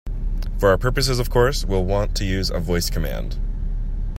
[0.57, 3.37] For our purposes, of course, we'll want to use a voice command.